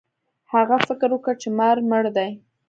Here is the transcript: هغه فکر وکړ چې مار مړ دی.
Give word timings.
هغه 0.53 0.75
فکر 0.87 1.09
وکړ 1.13 1.33
چې 1.41 1.49
مار 1.59 1.77
مړ 1.89 2.03
دی. 2.17 2.31